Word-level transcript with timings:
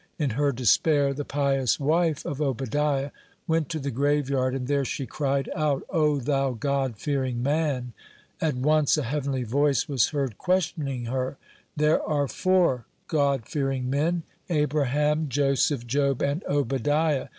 In 0.17 0.31
her 0.31 0.51
despair 0.51 1.13
the 1.13 1.23
pious 1.23 1.79
wife 1.79 2.25
of 2.25 2.41
Obadiah 2.41 3.09
(7) 3.11 3.11
went 3.47 3.69
to 3.69 3.77
the 3.77 3.91
graveyard, 3.91 4.55
and 4.55 4.65
there 4.67 4.83
she 4.83 5.05
cried 5.05 5.47
out: 5.55 5.83
"O 5.91 6.17
thou 6.19 6.53
God 6.53 6.97
fearing 6.97 7.43
man!" 7.43 7.93
At 8.41 8.55
once 8.55 8.97
a 8.97 9.03
heavenly 9.03 9.43
voice 9.43 9.87
was 9.87 10.09
heard 10.09 10.39
questioning 10.39 11.05
her: 11.05 11.37
"There 11.75 12.01
are 12.01 12.27
four 12.27 12.87
God 13.07 13.45
fearing 13.45 13.91
men, 13.91 14.23
Abraham, 14.49 15.29
Joseph, 15.29 15.85
Job, 15.85 16.23
and 16.23 16.43
Obadiah. 16.45 17.27